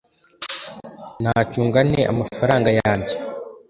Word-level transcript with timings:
nacunga 1.23 1.79
nte 1.89 2.01
amafaranga 2.11 2.69
yanjye‽ 2.79 3.13